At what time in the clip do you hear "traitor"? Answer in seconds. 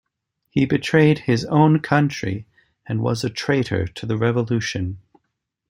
3.29-3.85